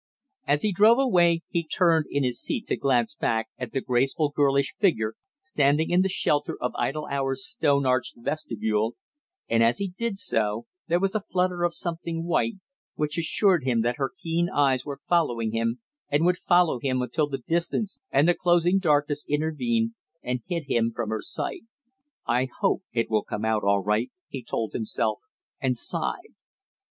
[0.47, 4.31] As he drove away he turned in his seat to glance back at the graceful
[4.35, 8.95] girlish figure standing in the shelter of Idle Hour's stone arched vestibule,
[9.47, 12.55] and as he did so there was a flutter of something white,
[12.95, 17.27] which assured him that her keen eyes were following him and would follow him until
[17.27, 19.91] the distance and the closing darkness intervened,
[20.23, 21.61] and hid him from her sight.
[22.25, 25.19] "I hope it will come out all right!" he told himself
[25.61, 26.33] and sighed.